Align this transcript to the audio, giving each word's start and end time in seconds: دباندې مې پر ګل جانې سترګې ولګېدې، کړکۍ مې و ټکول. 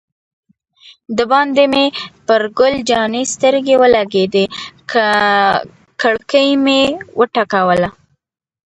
دباندې 1.17 1.65
مې 1.71 1.85
پر 2.27 2.41
ګل 2.59 2.75
جانې 2.89 3.23
سترګې 3.33 3.75
ولګېدې، 3.81 4.45
کړکۍ 6.01 6.49
مې 6.63 6.81
و 7.17 7.21
ټکول. 7.35 7.81